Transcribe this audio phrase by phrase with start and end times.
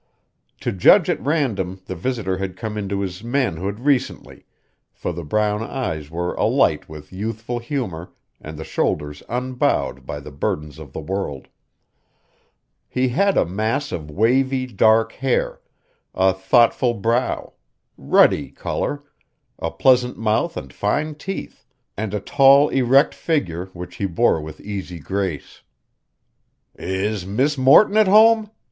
[0.61, 4.45] To judge at random the visitor had come into his manhood recently,
[4.91, 8.09] for the brown eyes were alight with youthful humor
[8.41, 11.49] and the shoulders unbowed by the burdens of the world.
[12.89, 15.61] He had a mass of wavy, dark hair;
[16.15, 17.53] a thoughtful brow;
[17.95, 19.03] ruddy color;
[19.59, 21.63] a pleasant mouth and fine teeth;
[21.95, 25.61] and a tall, erect figure which he bore with easy grace.
[26.73, 28.49] "Is Miss Morton at home?"